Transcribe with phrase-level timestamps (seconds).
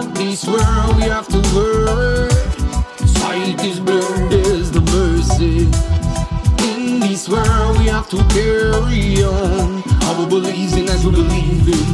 [0.00, 2.32] of this world we have to work.
[3.18, 5.68] Sight is blurred, there's the mercy.
[6.70, 9.82] In this world we have to carry on.
[10.06, 11.88] Our beliefs in as we believe in.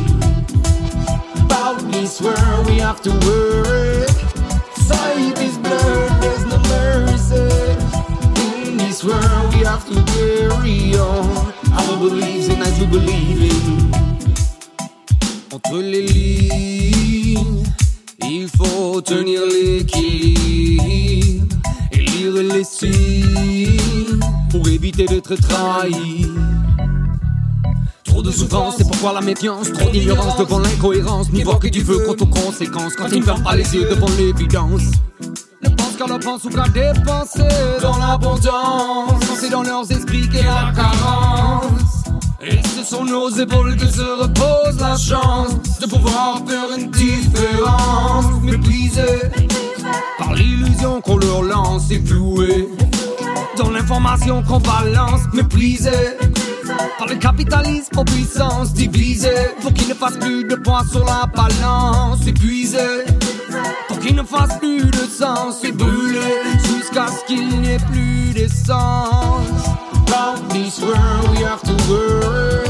[1.45, 4.17] About this world we have to work.
[4.89, 7.47] Sight is blurred, there's no mercy.
[8.67, 11.53] In this world we have to carry on.
[11.79, 13.67] Our beliefs in as we believe in.
[15.53, 17.26] Entre les lignes.
[25.05, 26.27] D'être trahi.
[28.05, 31.31] Trop de souffrance, c'est pourquoi la méfiance, trop d'ignorance devant l'incohérence.
[31.33, 33.89] N'y vois que du feu quant aux conséquences quand ils ne ferment pas les yeux
[33.91, 34.83] devant l'évidence.
[35.63, 37.49] Ne pense qu'à la pense ou qu'à dépenser
[37.83, 39.23] dans l'abondance.
[39.39, 42.05] C'est dans leurs esprits qu'est la carence.
[42.41, 48.43] Et ce sont nos épaules que se repose la chance de pouvoir faire une différence.
[48.43, 49.31] Méprisés
[50.19, 51.99] par l'illusion qu'on leur lance et
[54.07, 55.23] l'information qu'on balance.
[55.33, 56.17] Méprisés
[56.99, 61.27] par le capitalisme en puissance divisé pour qu'il ne fasse plus de poids sur la
[61.27, 62.27] balance.
[62.27, 63.05] Épuisé
[63.89, 66.21] pour qu'il ne fasse plus de sens et brûlé
[66.65, 69.49] jusqu'à ce qu'il n'y ait plus d'essence.
[69.93, 72.67] About this world we have to worry.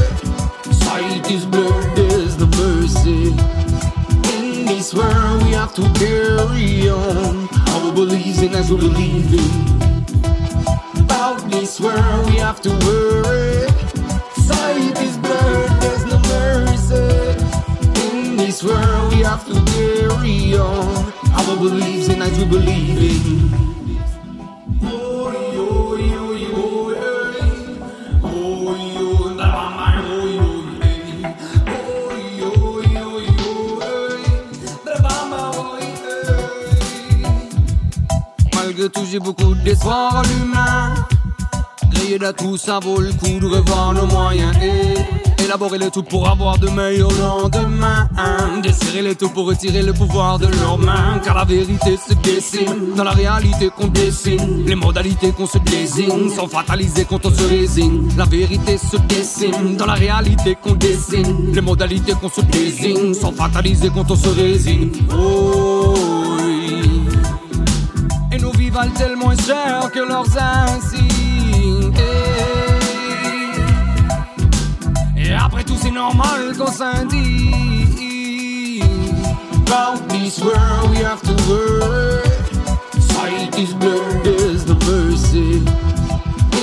[0.71, 3.33] Sight is blurred, there's no mercy.
[4.33, 7.47] In this world we have to carry on.
[7.73, 9.76] Our beliefs in as we believe in.
[11.67, 13.67] This world we have to worry.
[14.47, 16.95] Sight is blurred, there's no mercy.
[18.07, 20.63] In this world we have to carry on.
[20.63, 21.35] Oh.
[21.35, 23.51] Our beliefs in as we believe in.
[38.55, 41.16] Malgré tout, j'ai beaucoup d'espoir en l'humain.
[41.97, 46.03] Griller de tout, ça vaut le coup de revoir nos moyens et élaborer le tout
[46.03, 48.07] pour avoir de meilleurs lendemains.
[48.61, 51.19] Desserrer les tout pour retirer le pouvoir de leurs mains.
[51.23, 54.65] Car la vérité se dessine dans la réalité qu'on dessine.
[54.65, 58.09] Les modalités qu'on se désigne sont fatalisées quand on se résigne.
[58.17, 61.51] La vérité se dessine dans la réalité qu'on dessine.
[61.53, 64.91] Les modalités qu'on se désigne sont fatalisées quand on se résigne.
[65.17, 65.93] Oh,
[66.45, 66.81] oui.
[68.31, 71.06] Et nos vies valent tellement cher que leurs insignes.
[76.79, 78.81] Normal qu'on.
[79.61, 82.23] About this world, we have to worry.
[82.99, 85.63] Sight is blurred, there's no mercy.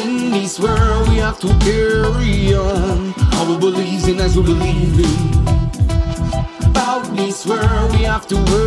[0.03, 3.15] In this world, we have to carry on.
[3.35, 6.69] Our beliefs in as we believe in.
[6.71, 8.64] About this world, we have to is